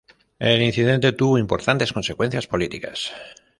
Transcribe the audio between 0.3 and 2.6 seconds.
El incidente tuvo importantes consecuencias